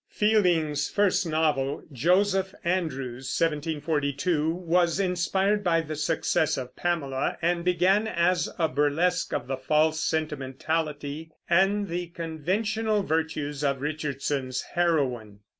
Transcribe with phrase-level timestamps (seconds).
[0.09, 8.07] Fielding's first novel, Joseph Andrews (1742), was inspired by the success of Pamela, and began
[8.07, 15.41] as a burlesque of the false sentimentality and the conventional virtues of Richardson's heroine.